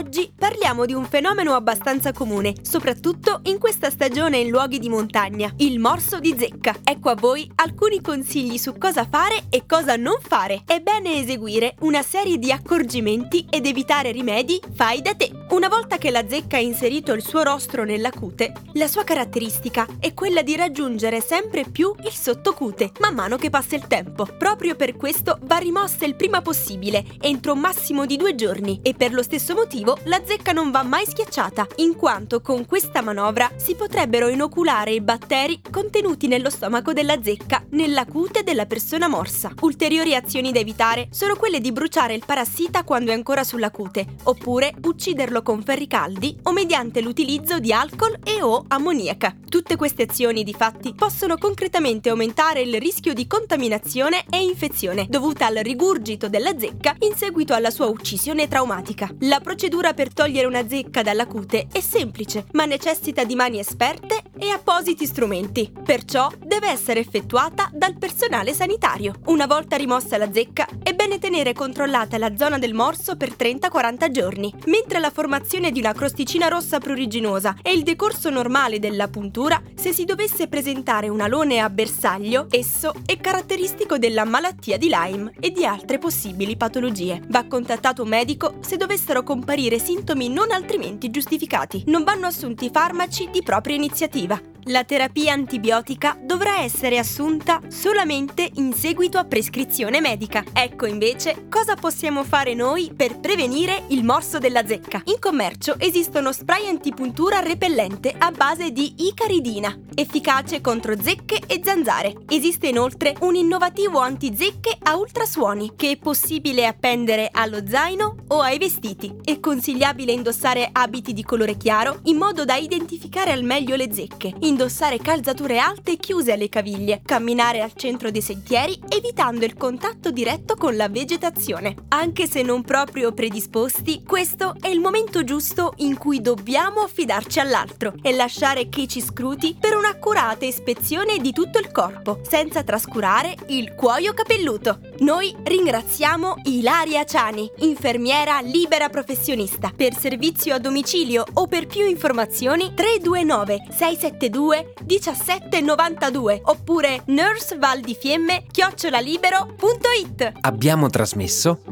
Oggi 0.00 0.32
parliamo 0.34 0.86
di 0.86 0.94
un 0.94 1.04
fenomeno 1.04 1.52
abbastanza 1.52 2.10
comune, 2.14 2.54
soprattutto 2.62 3.40
in 3.42 3.58
questa 3.58 3.90
stagione 3.90 4.38
in 4.38 4.48
luoghi 4.48 4.78
di 4.78 4.88
montagna, 4.88 5.52
il 5.58 5.78
morso 5.78 6.18
di 6.18 6.34
zecca. 6.38 6.74
Ecco 6.82 7.10
a 7.10 7.14
voi 7.14 7.50
alcuni 7.56 8.00
consigli 8.00 8.56
su 8.56 8.78
cosa 8.78 9.04
fare 9.04 9.44
e 9.50 9.66
cosa 9.66 9.96
non 9.96 10.16
fare. 10.18 10.62
È 10.64 10.80
bene 10.80 11.20
eseguire 11.20 11.74
una 11.80 12.00
serie 12.00 12.38
di 12.38 12.50
accorgimenti 12.50 13.44
ed 13.50 13.66
evitare 13.66 14.10
rimedi 14.10 14.58
fai 14.72 15.02
da 15.02 15.12
te. 15.12 15.32
Una 15.50 15.68
volta 15.68 15.98
che 15.98 16.10
la 16.10 16.26
zecca 16.26 16.56
ha 16.56 16.60
inserito 16.60 17.12
il 17.12 17.22
suo 17.22 17.42
rostro 17.42 17.84
nella 17.84 18.10
cute, 18.10 18.54
la 18.74 18.88
sua 18.88 19.04
caratteristica 19.04 19.86
è 19.98 20.14
quella 20.14 20.40
di 20.40 20.56
raggiungere 20.56 21.20
sempre 21.20 21.64
più 21.70 21.94
il 22.04 22.12
sottocute, 22.12 22.92
man 23.00 23.14
mano 23.14 23.36
che 23.36 23.50
passa 23.50 23.76
il 23.76 23.86
tempo. 23.86 24.24
Proprio 24.24 24.76
per 24.76 24.96
questo 24.96 25.38
va 25.42 25.58
rimossa 25.58 26.06
il 26.06 26.14
prima 26.14 26.40
possibile, 26.40 27.04
entro 27.20 27.52
un 27.52 27.58
massimo 27.58 28.06
di 28.06 28.16
due 28.16 28.34
giorni, 28.34 28.80
e 28.82 28.94
per 28.94 29.12
lo 29.12 29.22
stesso 29.22 29.54
motivo 29.54 29.88
la 30.04 30.20
zecca 30.24 30.52
non 30.52 30.70
va 30.70 30.82
mai 30.82 31.06
schiacciata, 31.06 31.66
in 31.76 31.96
quanto 31.96 32.40
con 32.40 32.66
questa 32.66 33.00
manovra 33.00 33.50
si 33.56 33.74
potrebbero 33.74 34.28
inoculare 34.28 34.92
i 34.92 35.00
batteri 35.00 35.60
contenuti 35.70 36.26
nello 36.26 36.50
stomaco 36.50 36.92
della 36.92 37.22
zecca 37.22 37.64
nella 37.70 38.04
cute 38.04 38.42
della 38.42 38.66
persona 38.66 39.08
morsa. 39.08 39.52
Ulteriori 39.60 40.14
azioni 40.14 40.52
da 40.52 40.58
evitare 40.58 41.08
sono 41.10 41.36
quelle 41.36 41.60
di 41.60 41.72
bruciare 41.72 42.14
il 42.14 42.24
parassita 42.26 42.84
quando 42.84 43.10
è 43.10 43.14
ancora 43.14 43.44
sulla 43.44 43.70
cute, 43.70 44.06
oppure 44.24 44.74
ucciderlo 44.82 45.42
con 45.42 45.62
ferri 45.62 45.86
caldi 45.86 46.36
o 46.42 46.52
mediante 46.52 47.00
l'utilizzo 47.00 47.58
di 47.58 47.72
alcol 47.72 48.18
e 48.22 48.42
o 48.42 48.64
ammoniaca. 48.68 49.36
Tutte 49.48 49.76
queste 49.76 50.02
azioni, 50.02 50.44
difatti, 50.44 50.94
possono 50.94 51.36
concretamente 51.36 52.10
aumentare 52.10 52.60
il 52.60 52.78
rischio 52.78 53.14
di 53.14 53.26
contaminazione 53.26 54.24
e 54.30 54.42
infezione 54.42 55.06
dovuta 55.08 55.46
al 55.46 55.56
rigurgito 55.56 56.28
della 56.28 56.56
zecca 56.58 56.94
in 57.00 57.16
seguito 57.16 57.54
alla 57.54 57.70
sua 57.70 57.86
uccisione 57.86 58.46
traumatica. 58.46 59.08
La 59.20 59.40
procedura 59.40 59.79
per 59.94 60.12
togliere 60.12 60.46
una 60.46 60.68
zecca 60.68 61.02
dalla 61.02 61.26
cute 61.26 61.66
è 61.72 61.80
semplice, 61.80 62.46
ma 62.52 62.66
necessita 62.66 63.24
di 63.24 63.34
mani 63.34 63.58
esperte 63.58 64.22
e 64.38 64.50
appositi 64.50 65.06
strumenti. 65.06 65.72
Perciò 65.84 66.30
deve 66.50 66.68
essere 66.68 66.98
effettuata 66.98 67.70
dal 67.72 67.96
personale 67.96 68.52
sanitario. 68.52 69.14
Una 69.26 69.46
volta 69.46 69.76
rimossa 69.76 70.18
la 70.18 70.32
zecca, 70.32 70.66
è 70.82 70.94
bene 70.94 71.20
tenere 71.20 71.52
controllata 71.52 72.18
la 72.18 72.36
zona 72.36 72.58
del 72.58 72.74
morso 72.74 73.16
per 73.16 73.36
30-40 73.38 74.10
giorni, 74.10 74.52
mentre 74.66 74.98
la 74.98 75.10
formazione 75.10 75.70
di 75.70 75.78
una 75.78 75.92
crosticina 75.92 76.48
rossa 76.48 76.80
pruriginosa 76.80 77.54
e 77.62 77.72
il 77.72 77.84
decorso 77.84 78.30
normale 78.30 78.80
della 78.80 79.06
puntura, 79.06 79.62
se 79.76 79.92
si 79.92 80.04
dovesse 80.04 80.48
presentare 80.48 81.08
un 81.08 81.20
alone 81.20 81.60
a 81.60 81.70
bersaglio, 81.70 82.48
esso 82.50 82.94
è 83.06 83.16
caratteristico 83.18 83.96
della 83.96 84.24
malattia 84.24 84.76
di 84.76 84.88
Lyme 84.88 85.32
e 85.38 85.52
di 85.52 85.64
altre 85.64 85.98
possibili 85.98 86.56
patologie. 86.56 87.22
Va 87.28 87.44
contattato 87.44 88.02
un 88.02 88.08
medico 88.08 88.56
se 88.58 88.76
dovessero 88.76 89.22
comparire 89.22 89.78
sintomi 89.78 90.28
non 90.28 90.50
altrimenti 90.50 91.10
giustificati. 91.10 91.84
Non 91.86 92.02
vanno 92.02 92.26
assunti 92.26 92.70
farmaci 92.72 93.28
di 93.30 93.40
propria 93.44 93.76
iniziativa. 93.76 94.49
La 94.64 94.84
terapia 94.84 95.32
antibiotica 95.32 96.18
dovrà 96.20 96.60
essere 96.60 96.98
assunta 96.98 97.60
solamente 97.68 98.48
in 98.56 98.74
seguito 98.74 99.16
a 99.16 99.24
prescrizione 99.24 100.02
medica. 100.02 100.44
Ecco 100.52 100.84
invece 100.84 101.46
cosa 101.48 101.76
possiamo 101.76 102.24
fare 102.24 102.52
noi 102.52 102.92
per 102.94 103.20
prevenire 103.20 103.84
il 103.88 104.04
morso 104.04 104.38
della 104.38 104.66
zecca. 104.66 105.00
In 105.06 105.18
commercio 105.18 105.76
esistono 105.78 106.30
spray 106.32 106.68
antipuntura 106.68 107.40
repellente 107.40 108.14
a 108.16 108.30
base 108.32 108.70
di 108.70 108.94
icaridina, 108.98 109.74
efficace 109.94 110.60
contro 110.60 110.94
zecche 111.00 111.40
e 111.46 111.62
zanzare. 111.64 112.14
Esiste 112.28 112.68
inoltre 112.68 113.16
un 113.20 113.36
innovativo 113.36 113.98
antizecche 113.98 114.76
a 114.82 114.96
ultrasuoni 114.96 115.72
che 115.74 115.92
è 115.92 115.96
possibile 115.96 116.66
appendere 116.66 117.30
allo 117.32 117.66
zaino 117.66 118.16
o 118.28 118.40
ai 118.40 118.58
vestiti. 118.58 119.16
È 119.24 119.40
consigliabile 119.40 120.12
indossare 120.12 120.68
abiti 120.70 121.14
di 121.14 121.24
colore 121.24 121.56
chiaro 121.56 122.00
in 122.04 122.18
modo 122.18 122.44
da 122.44 122.56
identificare 122.56 123.32
al 123.32 123.42
meglio 123.42 123.74
le 123.74 123.90
zecche 123.90 124.34
indossare 124.50 124.98
calzature 124.98 125.58
alte 125.58 125.92
e 125.92 125.96
chiuse 125.96 126.32
alle 126.32 126.48
caviglie, 126.48 127.00
camminare 127.04 127.62
al 127.62 127.72
centro 127.74 128.10
dei 128.10 128.20
sentieri 128.20 128.78
evitando 128.88 129.44
il 129.44 129.54
contatto 129.54 130.10
diretto 130.10 130.56
con 130.56 130.76
la 130.76 130.88
vegetazione. 130.88 131.76
Anche 131.88 132.26
se 132.26 132.42
non 132.42 132.62
proprio 132.62 133.12
predisposti, 133.12 134.02
questo 134.04 134.56
è 134.60 134.68
il 134.68 134.80
momento 134.80 135.24
giusto 135.24 135.74
in 135.78 135.96
cui 135.96 136.20
dobbiamo 136.20 136.80
affidarci 136.80 137.38
all'altro 137.38 137.94
e 138.02 138.12
lasciare 138.12 138.68
che 138.68 138.86
ci 138.86 139.00
scruti 139.00 139.56
per 139.58 139.76
un'accurata 139.76 140.44
ispezione 140.44 141.18
di 141.18 141.32
tutto 141.32 141.58
il 141.58 141.70
corpo, 141.70 142.20
senza 142.28 142.62
trascurare 142.64 143.34
il 143.48 143.74
cuoio 143.74 144.12
capelluto. 144.12 144.89
Noi 145.00 145.34
ringraziamo 145.42 146.34
Ilaria 146.44 147.04
Ciani, 147.04 147.50
infermiera 147.60 148.40
libera 148.40 148.90
professionista. 148.90 149.72
Per 149.74 149.94
servizio 149.94 150.54
a 150.54 150.58
domicilio 150.58 151.24
o 151.34 151.46
per 151.46 151.66
più 151.66 151.86
informazioni 151.88 152.74
329 152.74 153.62
672 153.70 154.74
1792 154.86 156.42
oppure 156.44 157.02
nursevaldifiemme 157.06 158.44
chiocciolalibero.it 158.50 160.32
Abbiamo 160.42 160.90
trasmesso 160.90 161.62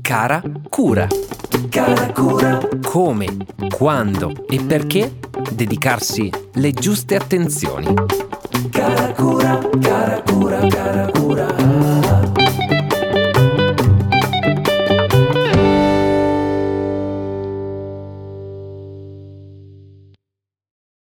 Cara 0.00 0.42
Cura. 0.70 1.06
Cara 1.68 2.12
cura, 2.12 2.58
Come, 2.82 3.26
quando 3.76 4.32
e 4.48 4.62
perché 4.62 5.18
dedicarsi 5.52 6.32
le 6.54 6.72
giuste 6.72 7.16
attenzioni. 7.16 7.92
cara 8.70 9.12
cura, 9.12 9.58
cara 9.80 10.22
cura, 10.22 10.66
cara 10.68 11.06
cura. 11.10 11.17